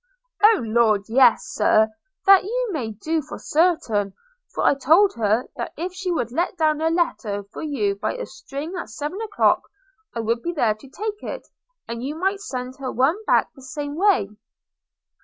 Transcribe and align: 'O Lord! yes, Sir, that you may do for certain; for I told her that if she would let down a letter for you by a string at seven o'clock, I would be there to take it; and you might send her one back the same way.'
'O 0.43 0.63
Lord! 0.65 1.03
yes, 1.09 1.43
Sir, 1.51 1.89
that 2.25 2.43
you 2.43 2.69
may 2.71 2.89
do 2.93 3.21
for 3.21 3.37
certain; 3.37 4.15
for 4.51 4.63
I 4.63 4.73
told 4.73 5.13
her 5.13 5.45
that 5.57 5.73
if 5.77 5.93
she 5.93 6.09
would 6.11 6.31
let 6.31 6.57
down 6.57 6.81
a 6.81 6.89
letter 6.89 7.43
for 7.53 7.61
you 7.61 7.93
by 7.97 8.15
a 8.15 8.25
string 8.25 8.73
at 8.75 8.89
seven 8.89 9.21
o'clock, 9.21 9.61
I 10.15 10.21
would 10.21 10.41
be 10.41 10.53
there 10.53 10.73
to 10.73 10.89
take 10.89 11.21
it; 11.21 11.47
and 11.87 12.01
you 12.01 12.15
might 12.15 12.39
send 12.39 12.77
her 12.79 12.91
one 12.91 13.23
back 13.25 13.51
the 13.53 13.61
same 13.61 13.93
way.' 13.95 14.29